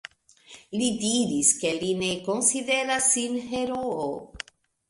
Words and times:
Li 0.81 0.87
diris, 1.03 1.51
ke 1.59 1.73
li 1.83 1.91
ne 2.01 2.09
konsideras 2.31 3.13
sin 3.19 3.39
heroo. 3.55 4.09